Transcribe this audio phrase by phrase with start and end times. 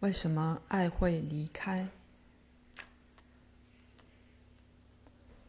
[0.00, 1.88] 为什么爱会离开？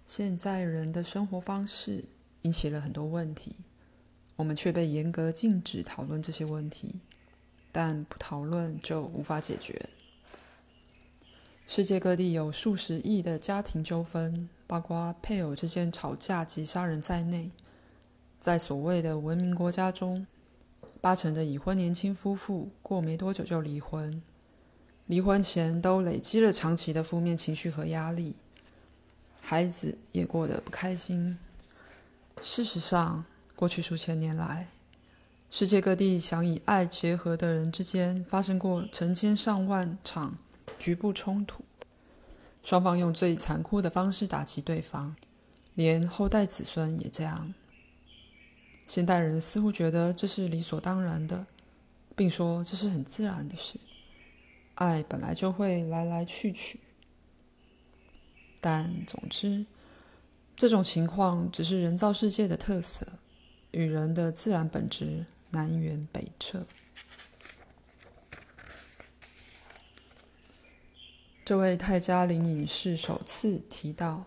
[0.07, 2.03] 现在人的生活方式
[2.41, 3.55] 引起了很多问题，
[4.35, 6.95] 我们却被严格禁止讨论这些问题，
[7.71, 9.87] 但不讨论就无法解决。
[11.67, 17.51] 世界各地有数十亿的家庭纠纷，包括配偶之间吵架及杀人在内。
[18.39, 20.25] 在所谓的文明国家中，
[20.99, 24.19] 八成的已婚年轻夫妇过没多久就离婚。
[25.09, 28.35] 离婚前都累积了长期的负面情绪和压力，
[29.41, 31.35] 孩子也过得不开心。
[32.43, 34.67] 事实上，过去数千年来，
[35.49, 40.37] 世界各地想以爱结合的人之间发生过成千上万场
[40.77, 41.63] 局部冲突，
[42.61, 45.15] 双方用最残酷的方式打击对方，
[45.73, 47.51] 连后代子孙也这样。
[48.85, 51.47] 现代人似乎觉得这是理所当然的，
[52.15, 53.79] 并说这是很自然的事。
[54.79, 56.79] 爱本来就会来来去去，
[58.61, 59.65] 但总之，
[60.55, 63.05] 这种情况只是人造世界的特色，
[63.71, 66.65] 与人的自然本质南辕北辙。
[71.43, 74.23] 这位泰加林隐士首次提到，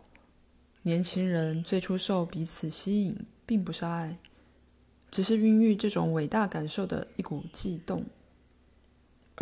[0.82, 4.18] 年轻人最初受彼此吸引，并不是爱，
[5.10, 8.04] 只是孕育这种伟大感受的一股悸动。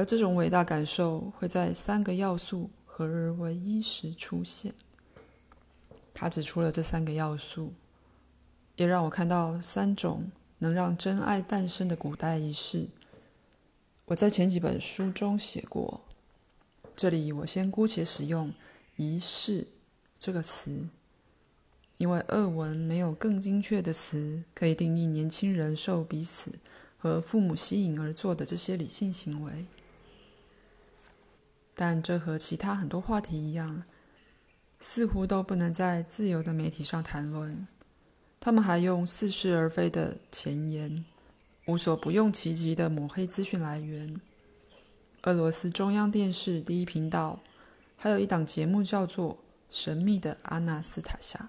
[0.01, 4.73] 而这种伟大感受会在三个要素合而为一时出现。
[6.15, 7.75] 他指出了这三个要素，
[8.77, 12.89] 也让我看到三种能让真爱诞生的古代仪式。
[14.07, 16.01] 我在前几本书中写过，
[16.97, 18.51] 这里我先姑且使用
[18.97, 19.67] “仪式”
[20.19, 20.89] 这个词，
[21.99, 26.59] 因为俄文没有更精确的词可以定义年轻人受彼此
[26.97, 29.53] 和父母吸引而做的这些理性行为。
[31.81, 33.83] 但这和其他很多话题一样，
[34.81, 37.67] 似乎都不能在自由的媒体上谈论。
[38.39, 41.03] 他们还用似是而非的前言，
[41.67, 44.15] 无所不用其极的抹黑资讯来源。
[45.23, 47.41] 俄罗斯中央电视第一频道
[47.97, 49.33] 还有一档节目叫做
[49.71, 51.49] 《神秘的阿纳斯塔夏》，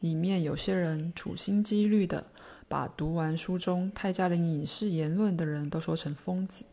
[0.00, 2.26] 里面有些人处心积虑的
[2.66, 6.64] 把读完书中泰加林影视言论的人都说成疯子，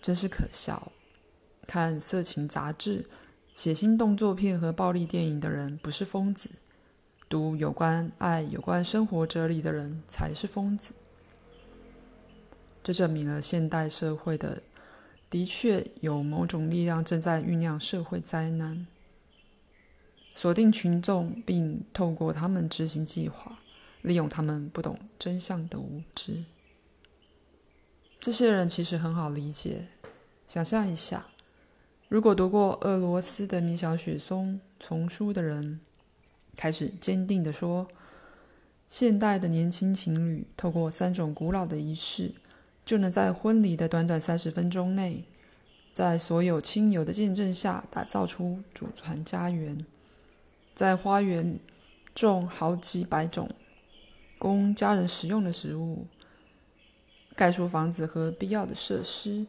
[0.00, 0.90] 真是可笑。
[1.68, 3.04] 看色情杂志、
[3.54, 6.48] 血腥动作片和暴力电影的人不是疯子，
[7.28, 10.94] 读有关爱、有关生活哲理的人才是疯子。
[12.82, 14.62] 这证明了现代社会的
[15.28, 18.86] 的确有某种力量正在酝酿社会灾难，
[20.34, 23.58] 锁定群众，并透过他们执行计划，
[24.00, 26.42] 利用他们不懂真相的无知。
[28.18, 29.86] 这些人其实很好理解，
[30.46, 31.26] 想象一下。
[32.08, 35.78] 如果读过俄罗斯的米小雪松丛书的人，
[36.56, 37.86] 开始坚定地说，
[38.88, 42.32] 现代的年轻情侣透过三种古老的仪式，
[42.86, 45.22] 就能在婚礼的短短三十分钟内，
[45.92, 49.84] 在所有亲友的见证下，打造出祖传家园，
[50.74, 51.60] 在花园
[52.14, 53.50] 种好几百种
[54.38, 56.06] 供家人食用的食物，
[57.36, 59.46] 盖出房子和必要的设施。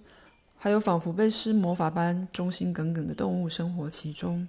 [0.61, 4.45] 还有仿佛被施魔法般忠心耿耿的动物生活其中。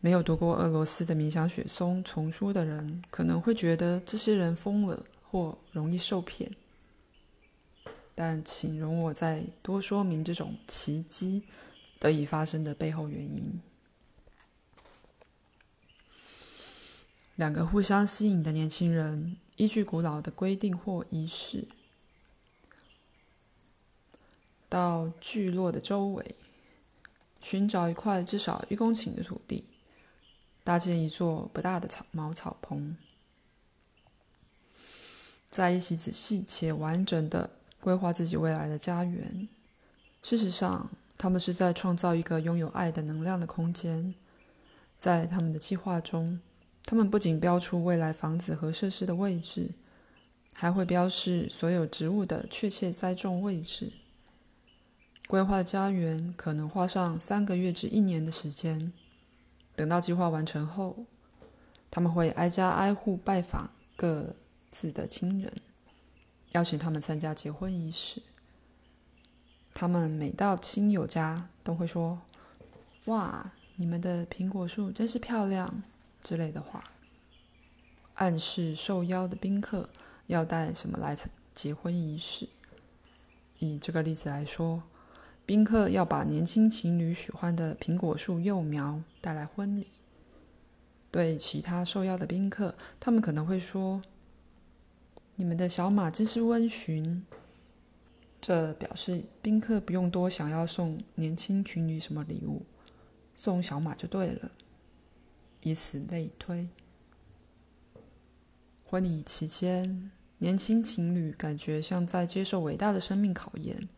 [0.00, 6.48] 没有读过俄罗斯的冥想雪松丛书的人，可能会觉得这些人疯了或容易受骗。
[8.14, 11.42] 但请容我再多说明这种奇迹
[11.98, 13.60] 得以发生的背后原因：
[17.34, 21.66] 两个互相吸引的年轻人，依据古老的规定或仪式。
[24.74, 26.34] 到聚落的周围，
[27.40, 29.62] 寻找一块至少一公顷的土地，
[30.64, 32.96] 搭建一座不大的草茅草棚，
[35.48, 37.48] 在一起仔细且完整的
[37.80, 39.48] 规划自己未来的家园。
[40.24, 44.12] 事实上，他们是在创造一个拥有爱的能量的空间。
[44.98, 46.40] 在他们的计划中，
[46.84, 49.70] 他们不仅标出未来房子和设施的位置，
[50.52, 53.92] 还会标示所有植物的确切栽种位置。
[55.26, 58.92] 规划家园可能花上三个月至一年的时间。
[59.74, 61.04] 等到计划完成后，
[61.90, 64.34] 他们会挨家挨户拜访各
[64.70, 65.52] 自的亲人，
[66.52, 68.22] 邀请他们参加结婚仪式。
[69.72, 72.20] 他们每到亲友家都会说
[73.06, 75.82] ：“哇，你们的苹果树真是漂亮”
[76.22, 76.84] 之类的话，
[78.14, 79.88] 暗示受邀的宾客
[80.28, 81.16] 要带什么来
[81.52, 82.48] 结婚仪式。
[83.58, 84.80] 以这个例子来说，
[85.46, 89.88] 宾客要把年轻情侣喜欢的苹果树幼苗带来婚礼。
[91.10, 94.02] 对其他受邀的宾客，他们可能会说
[95.36, 97.24] ：“你们的小马真是温驯。”
[98.40, 102.64] 这表示宾客不用多想要送年轻情侣什么礼物，
[103.36, 104.50] 送小马就对了。
[105.62, 106.68] 以此类推。
[108.84, 113.88] 婚礼期间，年轻情侣感觉像在接受伟大的生命考验，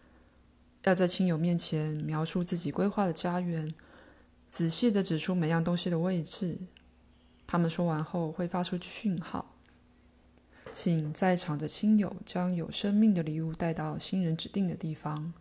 [0.86, 3.74] 要在亲友面前描述自己规划的家园，
[4.48, 6.56] 仔细地指出每样东西的位置。
[7.44, 9.52] 他们说完后会发出讯号。
[10.72, 15.32] 请在场的亲友将有生命的礼物带到新人指定的地方，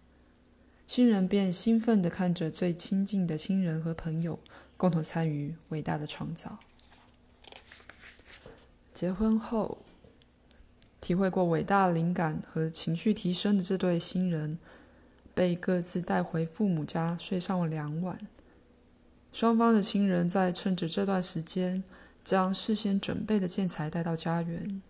[0.87, 4.39] 新人便兴奋地看着最亲近的亲人和朋友
[4.75, 6.57] 共同参与伟大的创造。
[8.91, 9.77] 结婚后，
[10.99, 14.57] 体会过伟大灵感和情绪提升的这对新人，
[15.35, 18.17] 被各自带回父母家睡上了两晚。
[19.31, 21.83] 双方的亲人在趁着这段时间，
[22.23, 24.81] 将事先准备的建材带到家园。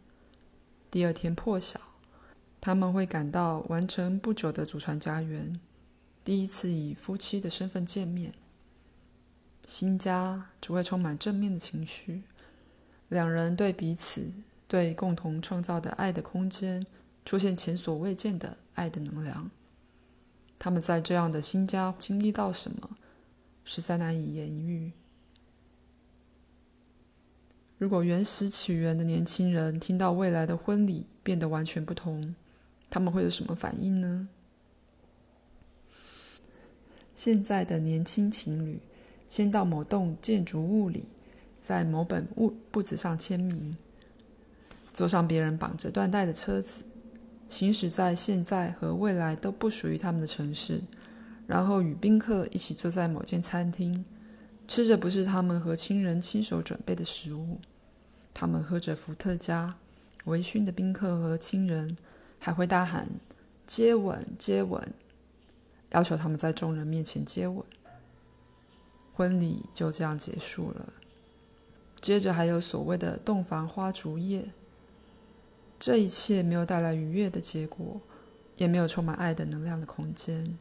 [0.91, 1.81] 第二天破晓，
[2.61, 5.59] 他们会赶到完成不久的祖传家园，
[6.23, 8.31] 第一次以夫妻的身份见面。
[9.65, 12.21] 新家只会充满正面的情绪，
[13.09, 14.31] 两人对彼此、
[14.67, 16.85] 对共同创造的爱的空间，
[17.25, 19.49] 出现前所未见的爱的能量。
[20.57, 22.89] 他们在这样的新家经历到什么，
[23.63, 24.91] 实在难以言喻。
[27.77, 32.33] 如果原始起源的年轻人听到未来的婚礼变得完全不同，
[32.89, 34.29] 他们会有什么反应呢？
[37.13, 38.79] 现在的年轻情侣
[39.27, 41.03] 先到某栋建筑物里，
[41.59, 43.75] 在某本物簿子上签名，
[44.93, 46.84] 坐上别人绑着缎带的车子，
[47.47, 50.81] 行驶在现在和未来都不属于他们的城市，
[51.47, 54.03] 然后与宾客一起坐在某间餐厅。
[54.67, 57.59] 吃着不是他们和亲人亲手准备的食物，
[58.33, 59.75] 他们喝着伏特加，
[60.25, 61.95] 微醺的宾客和亲人
[62.39, 63.07] 还会大喊
[63.67, 64.81] “接吻，接吻”，
[65.93, 67.63] 要求他们在众人面前接吻。
[69.13, 70.91] 婚礼就这样结束了。
[72.01, 74.49] 接着还有所谓的洞房花烛夜，
[75.85, 78.01] 这一切没有带来愉悦的结果，
[78.57, 80.57] 也没有充满爱的能量的空间。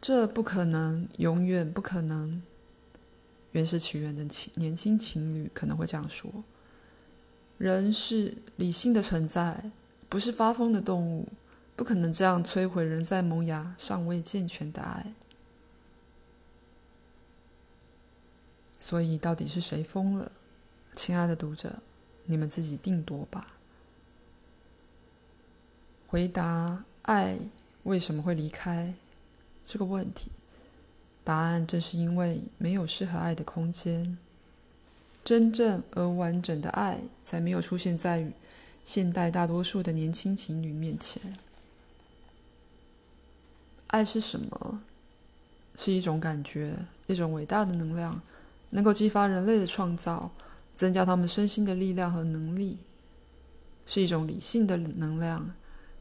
[0.00, 2.42] 这不可能，永远不可能。
[3.52, 6.28] 原始起源的情年轻情侣可能会这样说
[7.58, 9.70] ：“人是理性的存在，
[10.08, 11.28] 不是发疯的动物，
[11.76, 15.14] 不可能这样摧毁人在萌芽尚未健全的爱。”
[18.80, 20.32] 所以，到底是谁疯了？
[20.96, 21.80] 亲爱的读者，
[22.30, 23.48] 你们自己定夺吧。
[26.06, 27.36] 回答：爱
[27.82, 28.94] 为什么会离开？
[29.64, 30.30] 这个问题，
[31.24, 34.16] 答案正是因为没有适合爱的空间。
[35.24, 38.30] 真正而完整的爱，才没有出现在
[38.84, 41.20] 现代大多数的年轻情侣面前。
[43.88, 44.80] 爱是什么？
[45.76, 48.20] 是一种感觉，一种伟大的能量，
[48.70, 50.30] 能够激发人类的创造，
[50.80, 52.78] 增加他们身心的力量和能力。
[53.84, 55.52] 是一种理性的能量，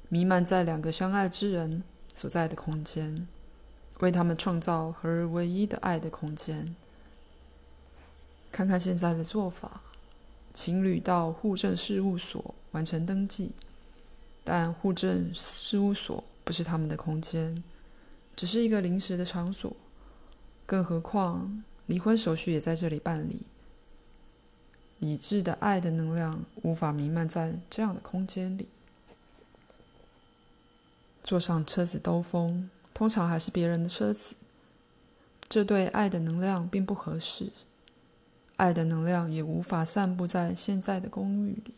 [0.08, 1.84] 弥漫在两个相爱之人
[2.16, 3.28] 所在的空间。
[4.00, 6.74] 为他们创造合而为一的爱的空间。
[8.54, 9.82] 看看现在的做法：
[10.54, 13.52] 情侣到户政事务所完成登记，
[14.46, 17.62] 但户政事务所不是他们的空间，
[18.34, 19.76] 只是一个临时的场所。
[20.66, 23.42] 更何况，离婚手续也在这里办理。
[25.00, 28.70] 理智的爱的能量无法弥漫在这样的空间里。
[31.24, 32.70] 坐上车子兜风。
[32.92, 34.36] 通常还是别人的车子，
[35.48, 37.50] 这对爱的能量并不合适。
[38.58, 41.74] 爱的能量也无法散布在现在的公寓里，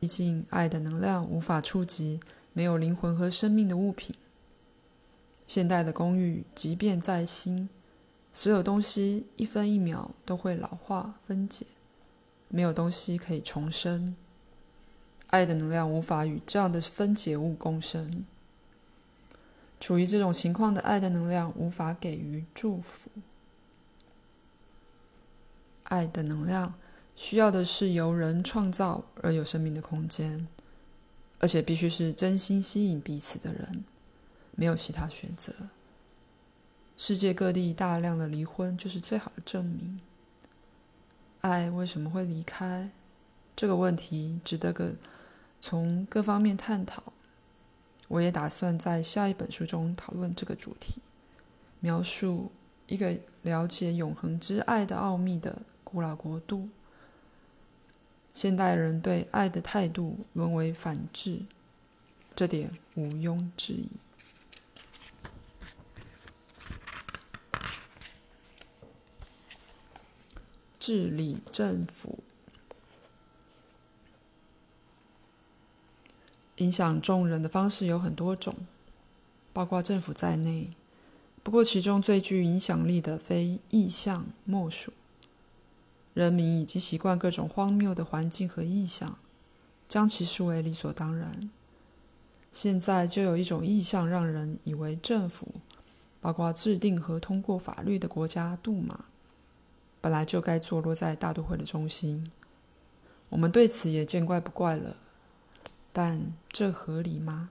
[0.00, 2.18] 毕竟爱的能量无法触及
[2.54, 4.16] 没有灵魂和生命的物品。
[5.46, 7.68] 现代的公寓即便再新，
[8.32, 11.66] 所有东西一分一秒都会老化分解，
[12.48, 14.16] 没有东西可以重生。
[15.28, 18.24] 爱的能量无法与这样的分解物共生。
[19.78, 23.10] 处于这种情况的爱的能量无法给予祝福。
[25.82, 26.74] 爱的能量
[27.14, 30.48] 需要的是由人创造而有生命的空间，
[31.38, 33.84] 而且必须是真心吸引彼此的人，
[34.52, 35.52] 没有其他选择。
[36.96, 40.00] 世界各地大量的离婚就是最好的证明。
[41.40, 42.90] 爱为什么会离开？
[43.54, 44.94] 这个问题值得个
[45.60, 47.02] 从各方面探讨，
[48.08, 51.00] 我也打算在下一本书中讨论这个主题，
[51.80, 52.50] 描述
[52.86, 56.68] 一个了解永恒之爱的奥秘的古老国度。
[58.34, 61.40] 现代人对爱的态度沦为反智，
[62.34, 63.88] 这点毋庸置疑。
[70.86, 72.20] 治理政府。
[76.58, 78.54] 影响众人的方式有很多种，
[79.52, 80.70] 包括政府在内。
[81.42, 84.92] 不过，其中最具影响力的非意象莫属。
[86.14, 89.18] 人民已经习惯各种荒谬的环境和意象，
[89.88, 91.50] 将其视为理所当然。
[92.52, 95.48] 现在就有一种意象，让人以为政府，
[96.20, 99.06] 包括制定和通过法律的国家杜马，
[100.06, 102.30] 本来就该坐落在大都会的中心。
[103.28, 104.94] 我们对此也见怪不怪了。
[105.92, 107.50] 但这合理吗？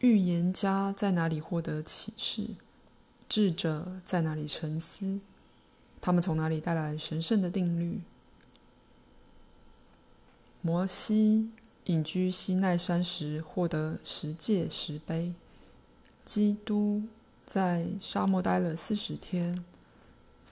[0.00, 2.50] 预言家在哪里获得启示？
[3.30, 5.20] 智者在哪里沉思？
[6.02, 8.02] 他们从哪里带来神圣的定律？
[10.60, 11.48] 摩西
[11.84, 15.32] 隐居西奈山时获得十诫十碑。
[16.26, 17.04] 基督
[17.46, 19.64] 在沙漠待了四十天。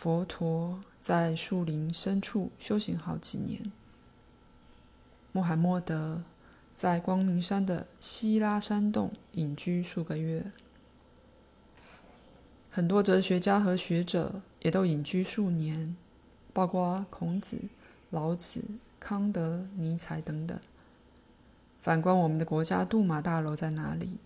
[0.03, 3.71] 佛陀在树林深处修行好几年。
[5.31, 6.25] 穆罕默德
[6.75, 10.45] 在光明山的希拉山洞隐居数个月，
[12.69, 15.95] 很多哲学家和学者也都隐居数年，
[16.53, 17.57] 包括孔子、
[18.11, 18.61] 老子、
[18.99, 20.59] 康德、尼采等等。
[21.81, 24.19] 反观我们的国家杜马大楼在哪里？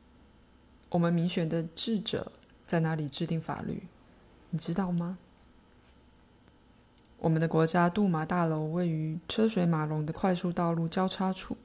[0.88, 2.33] 我们民选的智者
[2.66, 3.83] 在哪里制定法律？
[4.49, 5.18] 你知道吗？
[7.18, 11.56] 我们的国家杜马大楼位于车水马龙的快速道路交叉处。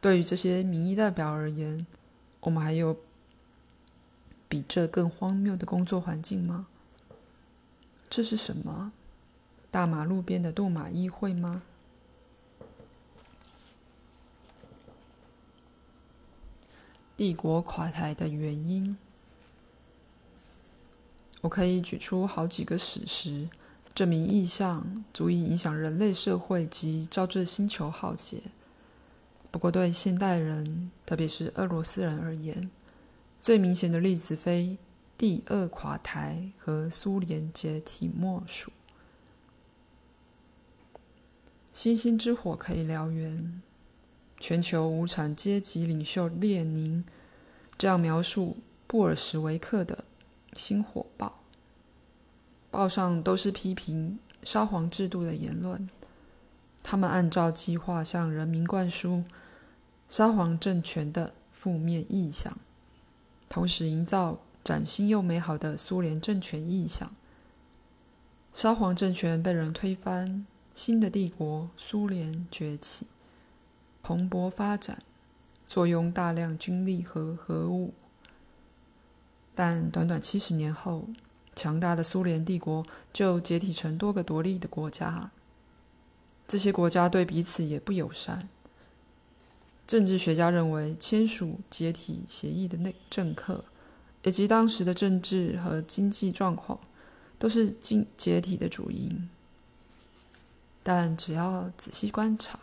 [0.00, 1.86] 对于这些民意代表而言，
[2.40, 2.96] 我们还有
[4.48, 6.66] 比这更荒谬的工作环境吗？
[8.08, 8.92] 这是什么？
[9.70, 11.62] 大马路边的杜马议会吗？
[17.16, 18.96] 帝国垮台的原因，
[21.40, 23.48] 我可以举出好几个史实。
[23.96, 28.42] 这名意象足以影响人类社会及招致星球浩劫。
[29.50, 32.70] 不过，对现代人，特别是俄罗斯人而言，
[33.40, 34.76] 最明显的例子非
[35.16, 38.70] 第二垮台和苏联解体莫属。
[41.72, 43.62] 星星之火可以燎原。
[44.38, 47.02] 全球无产阶级领袖列宁
[47.78, 50.04] 这样描述布尔什维克的
[50.60, 51.05] 《星火
[52.76, 52.86] 报》。
[52.88, 55.88] 上都是批评沙皇制度的言论，
[56.82, 59.24] 他们按照计划向人民灌输
[60.08, 62.56] 沙皇政权的负面意象，
[63.48, 67.10] 同时营造崭新又美好的苏联政权意象。
[68.52, 73.06] 沙皇政权被人推翻，新的帝国苏联崛起，
[74.02, 75.02] 蓬勃发展，
[75.66, 77.92] 坐拥大量军力和核武。
[79.54, 81.06] 但短短七十年后，
[81.56, 85.30] 强大的苏联帝国就解体成多个独立的国家，
[86.46, 88.48] 这些国家对彼此也不友善。
[89.86, 93.64] 政治学家认为，签署解体协议的那政客，
[94.22, 96.78] 以及当时的政治和经济状况，
[97.38, 99.28] 都是经解体的主因。
[100.82, 102.58] 但只要仔细观察，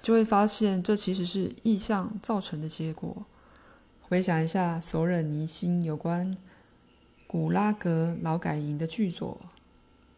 [0.00, 3.24] 就会发现这其实是意向造成的结果。
[4.02, 6.36] 回想一下索尔尼辛有关。
[7.32, 9.40] 古拉格劳改营的剧作，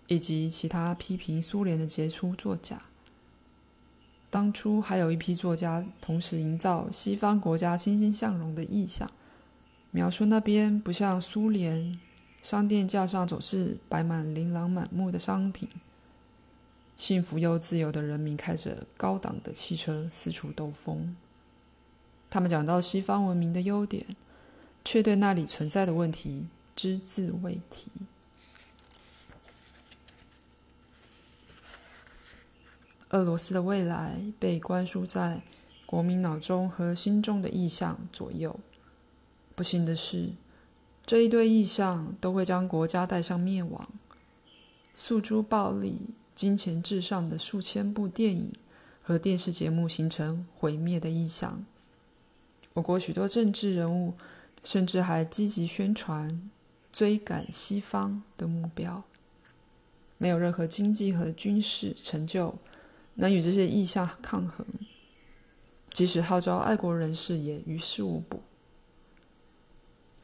[0.06, 2.80] 以及其他批评苏联的杰出作家。
[4.30, 9.10] 当初还有一批作家同时营造西方国家欣欣向荣的意象，
[9.90, 12.00] 描述那边不像苏联，
[12.40, 15.68] 商店架上总是摆满琳琅满目的商品，
[16.96, 21.14] 幸福又自由的人民开着高档的汽车四处兜风。
[22.30, 24.06] 他们讲到西方文明的优点，
[24.82, 26.46] 却对那里存在的问题。
[26.74, 27.90] 只字未提。
[33.10, 35.42] 俄罗斯的未来被灌输在
[35.84, 38.58] 国民脑中和心中的意象左右。
[39.54, 40.30] 不幸的是，
[41.04, 43.86] 这一堆意象都会将国家带向灭亡。
[44.94, 48.50] 诉诸暴力、金钱至上的数千部电影
[49.02, 51.62] 和电视节目形成毁灭的意象。
[52.72, 54.14] 我国许多政治人物
[54.64, 56.50] 甚至还积极宣传。
[56.92, 59.02] 追赶西方的目标，
[60.18, 62.54] 没有任何经济和军事成就
[63.14, 64.66] 能与这些意象抗衡。
[65.90, 68.42] 即使号召爱国人士也于事无补。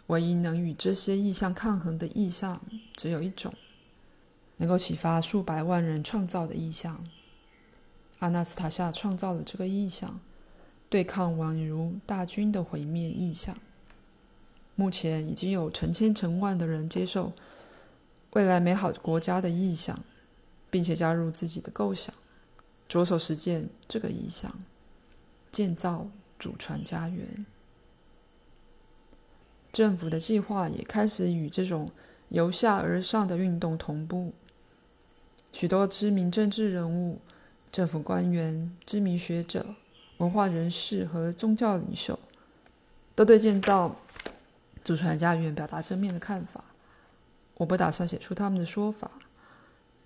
[0.06, 2.60] 唯一能与这些意象抗衡的意象，
[2.96, 3.52] 只有一种，
[4.56, 7.06] 能够启发数百万人创造的意象。
[8.20, 10.18] 阿纳斯塔夏创造了这个意象，
[10.88, 13.56] 对抗宛如大军的毁灭意象。
[14.78, 17.32] 目前已经有成千成万的人接受
[18.34, 19.98] 未来美好国家的意向，
[20.70, 22.14] 并且加入自己的构想，
[22.88, 24.54] 着手实践这个意向，
[25.50, 26.06] 建造
[26.38, 27.44] 祖传家园。
[29.72, 31.90] 政府的计划也开始与这种
[32.28, 34.32] 由下而上的运动同步。
[35.52, 37.18] 许多知名政治人物、
[37.72, 39.74] 政府官员、知名学者、
[40.18, 42.16] 文化人士和宗教领袖，
[43.16, 43.96] 都对建造
[44.88, 46.64] 祖传家园表达正面的看法。
[47.58, 49.10] 我不打算写出他们的说法，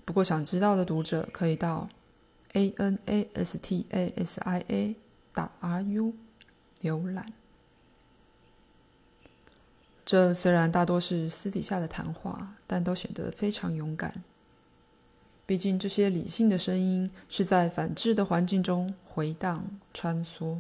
[0.04, 1.88] 不过想知道的读者可以到
[2.54, 4.96] a n a s t a s i a
[5.32, 6.12] 打 r u
[6.80, 7.24] 浏览。
[10.04, 14.12] 这虽然大多是私底下的谈话，但都显得非常勇敢。
[15.46, 20.58] 毕竟，这些理性的声音是在反智的环境中回荡穿梭。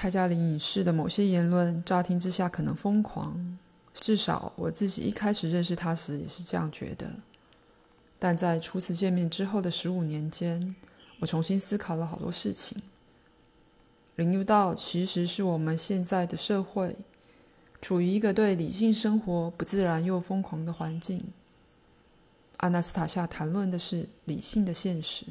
[0.00, 3.58] 泰加林隐士的某些言论，乍听之下可能疯狂，
[3.92, 7.10] 至少我自己一开始认识他时也是这样觉得。
[8.16, 10.76] 但在初次见面之后的十五年间，
[11.18, 12.80] 我重新思考了好多事情，
[14.14, 16.94] 领悟到其实是我们现在的社会
[17.82, 21.24] 处于一个对理性生活不自然又疯狂的环境。
[22.58, 25.24] 阿纳斯塔夏谈论的是理性的现实，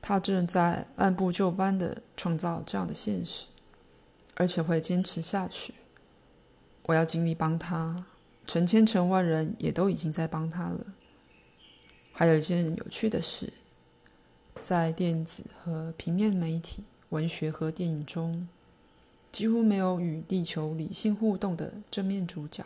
[0.00, 3.46] 他正在按部就班地创造这样的现实。
[4.36, 5.74] 而且会坚持下去。
[6.84, 8.06] 我要尽力帮他，
[8.46, 10.80] 成千成万人也都已经在帮他了。
[12.12, 13.52] 还有一件有趣的事，
[14.62, 18.48] 在电子和平面媒体、文学和电影中，
[19.32, 22.64] 几乎没有与地球理性互动的正面主角。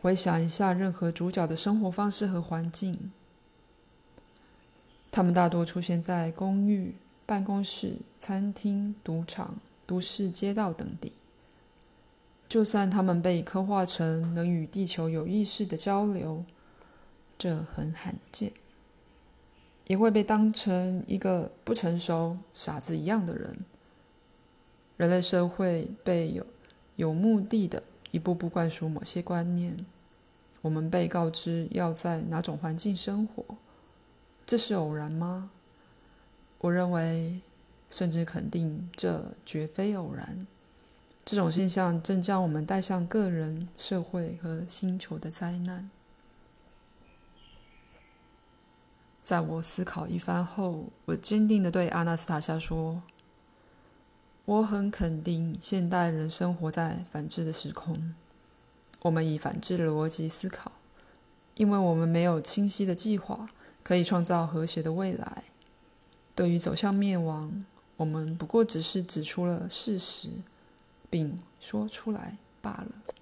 [0.00, 3.12] 回想一下，任何主角的生活方式和环境，
[5.12, 9.56] 他们大多出现在公寓、办公室、餐厅、赌场。
[9.86, 11.12] 都市街道等地，
[12.48, 16.44] 就算他们被刻画成能与地球有意识的交流，
[17.36, 18.52] 这很罕见，
[19.86, 23.58] 也会被当成一个不成熟、傻子一样的人。
[24.96, 26.46] 人类社会被有
[26.96, 29.84] 有目的的一步步灌输某些观念，
[30.60, 33.44] 我们被告知要在哪种环境生活，
[34.46, 35.50] 这是偶然吗？
[36.58, 37.40] 我认为。
[37.92, 40.46] 甚至肯定，这绝非偶然。
[41.26, 45.90] 这种现象正将我们带向个人、社会和星球的灾难。
[49.22, 53.02] 在我思考一番后，我坚定地对阿纳斯塔夏说
[54.46, 58.14] ：“我很肯定，现代人生活在反智的时空。
[59.02, 60.72] 我们以反智的逻辑思考，
[61.56, 63.50] 因为我们没有清晰的计划
[63.82, 65.44] 可以创造和谐的未来。
[66.34, 67.66] 对于走向灭亡。”
[68.02, 70.28] 我们不过只是指出了事实，
[71.08, 73.21] 并说出来罢了。